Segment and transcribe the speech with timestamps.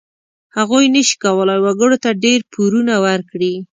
[0.57, 3.53] هغوی نشي کولای وګړو ته ډېر پورونه ورکړي.